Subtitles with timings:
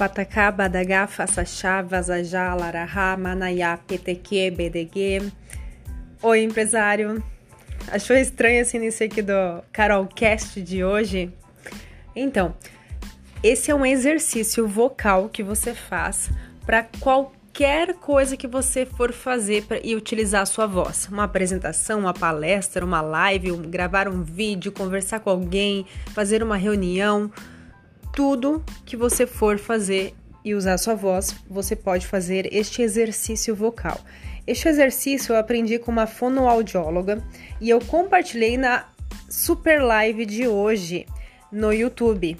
[0.00, 5.30] Patacá, Badagá, Façachá, Vazajá, Larahá, Manayá, PTQ, BDG.
[6.22, 7.22] Oi, empresário.
[7.86, 11.30] Achou estranho esse início aqui do Carolcast de hoje?
[12.16, 12.56] Então,
[13.42, 16.30] esse é um exercício vocal que você faz
[16.64, 21.08] para qualquer coisa que você for fazer pra, e utilizar a sua voz.
[21.12, 26.56] Uma apresentação, uma palestra, uma live, um, gravar um vídeo, conversar com alguém, fazer uma
[26.56, 27.30] reunião
[28.12, 30.14] tudo que você for fazer
[30.44, 33.98] e usar sua voz, você pode fazer este exercício vocal.
[34.46, 37.22] Este exercício eu aprendi com uma fonoaudióloga
[37.60, 38.86] e eu compartilhei na
[39.28, 41.06] super live de hoje
[41.52, 42.36] no YouTube,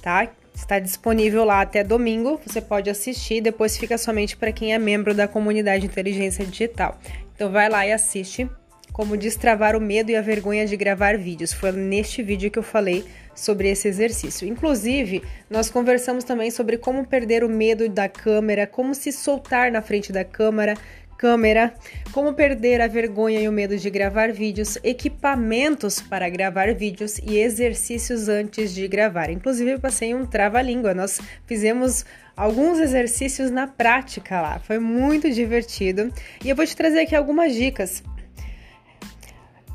[0.00, 0.30] tá?
[0.54, 5.12] Está disponível lá até domingo, você pode assistir, depois fica somente para quem é membro
[5.12, 6.98] da comunidade Inteligência Digital.
[7.34, 8.48] Então vai lá e assiste
[8.92, 11.52] como destravar o medo e a vergonha de gravar vídeos.
[11.52, 13.04] Foi neste vídeo que eu falei
[13.36, 14.48] sobre esse exercício.
[14.48, 19.82] Inclusive, nós conversamos também sobre como perder o medo da câmera, como se soltar na
[19.82, 20.74] frente da câmera,
[21.16, 21.74] câmera,
[22.12, 27.38] como perder a vergonha e o medo de gravar vídeos, equipamentos para gravar vídeos e
[27.38, 29.30] exercícios antes de gravar.
[29.30, 30.94] Inclusive, eu passei um trava-língua.
[30.94, 32.04] Nós fizemos
[32.36, 34.58] alguns exercícios na prática lá.
[34.58, 36.12] Foi muito divertido.
[36.44, 38.02] E eu vou te trazer aqui algumas dicas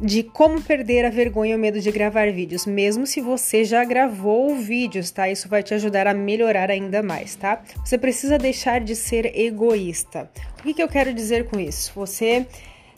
[0.02, 3.86] de como perder a vergonha e o medo de gravar vídeos, mesmo se você já
[3.86, 5.30] gravou vídeos, tá?
[5.30, 7.62] Isso vai te ajudar a melhorar ainda mais, tá?
[7.86, 10.28] Você precisa deixar de ser egoísta.
[10.60, 11.92] O que, que eu quero dizer com isso?
[11.94, 12.48] Você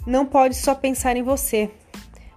[0.08, 1.70] não pode só pensar em você.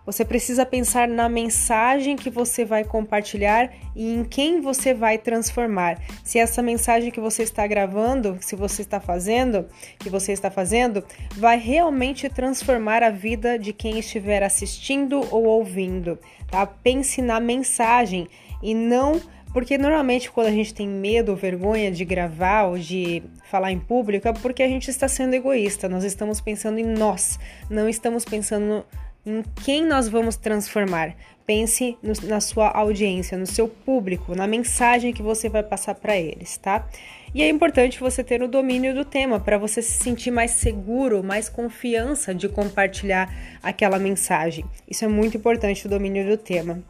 [0.07, 6.01] Você precisa pensar na mensagem que você vai compartilhar e em quem você vai transformar.
[6.23, 9.67] Se essa mensagem que você está gravando, se você está fazendo,
[9.99, 11.05] que você está fazendo,
[11.37, 16.17] vai realmente transformar a vida de quem estiver assistindo ou ouvindo,
[16.49, 16.65] tá?
[16.65, 18.29] Pense na mensagem
[18.63, 19.21] e não
[19.53, 23.79] porque normalmente quando a gente tem medo ou vergonha de gravar ou de falar em
[23.79, 28.23] público é porque a gente está sendo egoísta, nós estamos pensando em nós, não estamos
[28.23, 28.85] pensando
[29.27, 31.17] em quem nós vamos transformar.
[31.45, 36.17] Pense no, na sua audiência, no seu público, na mensagem que você vai passar para
[36.17, 36.89] eles, tá?
[37.35, 41.23] E é importante você ter o domínio do tema para você se sentir mais seguro,
[41.23, 43.31] mais confiança de compartilhar
[43.63, 44.65] aquela mensagem.
[44.89, 46.83] Isso é muito importante o domínio do tema.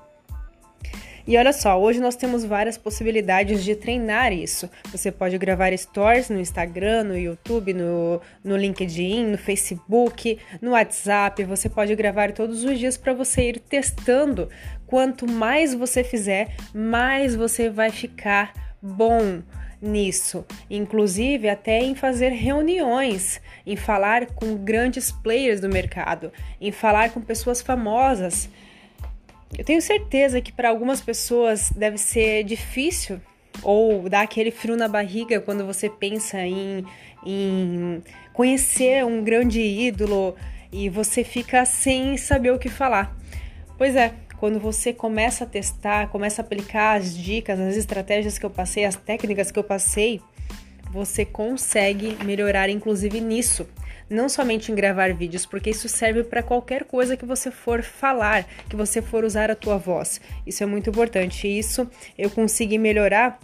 [1.27, 4.71] E olha só, hoje nós temos várias possibilidades de treinar isso.
[4.93, 11.43] Você pode gravar stories no Instagram, no YouTube, no, no LinkedIn, no Facebook, no WhatsApp.
[11.43, 14.49] Você pode gravar todos os dias para você ir testando.
[14.87, 19.43] Quanto mais você fizer, mais você vai ficar bom
[19.83, 27.11] nisso, inclusive até em fazer reuniões, em falar com grandes players do mercado, em falar
[27.11, 28.49] com pessoas famosas.
[29.57, 33.21] Eu tenho certeza que para algumas pessoas deve ser difícil
[33.63, 36.85] ou dar aquele frio na barriga quando você pensa em,
[37.25, 38.03] em
[38.33, 40.35] conhecer um grande ídolo
[40.73, 43.17] e você fica sem saber o que falar.
[43.79, 48.45] Pois é, quando você começa a testar, começa a aplicar as dicas, as estratégias que
[48.45, 50.21] eu passei, as técnicas que eu passei,
[50.91, 53.67] você consegue melhorar inclusive nisso
[54.09, 58.45] não somente em gravar vídeos, porque isso serve para qualquer coisa que você for falar,
[58.69, 60.21] que você for usar a tua voz.
[60.47, 61.47] Isso é muito importante.
[61.47, 63.39] Isso eu consegui melhorar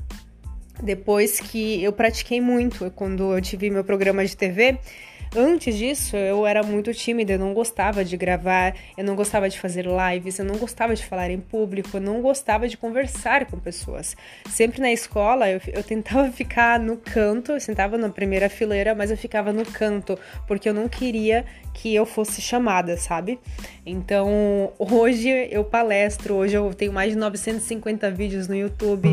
[0.82, 2.90] depois que eu pratiquei muito.
[2.90, 4.78] Quando eu tive meu programa de TV,
[5.34, 9.58] Antes disso, eu era muito tímida, eu não gostava de gravar, eu não gostava de
[9.58, 13.58] fazer lives, eu não gostava de falar em público, eu não gostava de conversar com
[13.58, 14.14] pessoas.
[14.50, 19.10] Sempre na escola, eu, eu tentava ficar no canto, eu sentava na primeira fileira, mas
[19.10, 23.38] eu ficava no canto, porque eu não queria que eu fosse chamada, sabe?
[23.86, 29.08] Então, hoje eu palestro, hoje eu tenho mais de 950 vídeos no YouTube,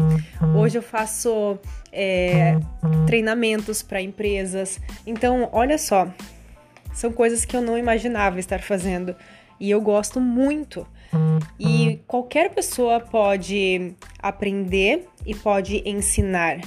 [0.53, 1.57] hoje eu faço
[1.91, 2.57] é,
[3.05, 4.79] treinamentos para empresas.
[5.05, 6.07] Então, olha só,
[6.93, 9.15] são coisas que eu não imaginava estar fazendo
[9.59, 10.87] e eu gosto muito.
[11.59, 16.59] E qualquer pessoa pode aprender e pode ensinar.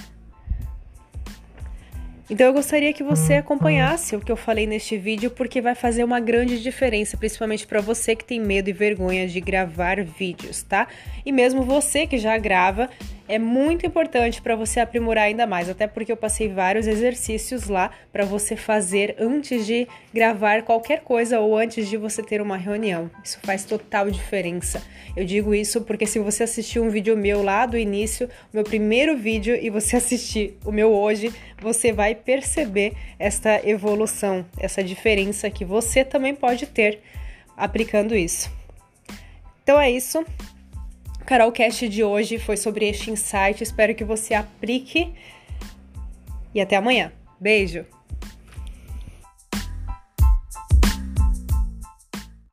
[2.31, 6.03] Então eu gostaria que você acompanhasse o que eu falei neste vídeo porque vai fazer
[6.03, 10.88] uma grande diferença, principalmente para você que tem medo e vergonha de gravar vídeos, tá?
[11.27, 12.88] E mesmo você que já grava,
[13.32, 17.90] é muito importante para você aprimorar ainda mais, até porque eu passei vários exercícios lá
[18.12, 23.11] para você fazer antes de gravar qualquer coisa ou antes de você ter uma reunião.
[23.25, 24.82] Isso faz total diferença.
[25.17, 29.17] Eu digo isso porque se você assistir um vídeo meu lá do início, meu primeiro
[29.17, 35.64] vídeo, e você assistir o meu hoje, você vai perceber esta evolução, essa diferença que
[35.64, 37.00] você também pode ter
[37.56, 38.50] aplicando isso.
[39.62, 40.23] Então é isso.
[41.25, 43.63] Carolcast de hoje foi sobre este insight.
[43.63, 45.13] Espero que você aplique.
[46.55, 47.13] E até amanhã.
[47.41, 47.87] Beijo!